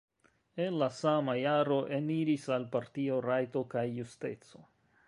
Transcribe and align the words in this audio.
En 0.63 0.79
la 0.83 0.87
sama 0.99 1.35
jaro 1.41 1.77
eniris 1.99 2.49
al 2.57 2.67
partio 2.79 3.21
Rajto 3.31 3.65
kaj 3.77 3.87
Justeco. 4.01 4.69